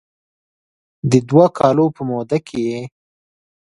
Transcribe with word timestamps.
د 1.11 1.11
دوه 1.29 1.45
کالو 1.57 1.85
په 1.95 2.01
موده 2.09 2.37
کې 2.47 2.59
یې 2.69 2.79